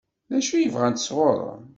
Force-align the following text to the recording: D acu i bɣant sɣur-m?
D 0.29 0.31
acu 0.37 0.55
i 0.57 0.67
bɣant 0.73 1.03
sɣur-m? 1.07 1.59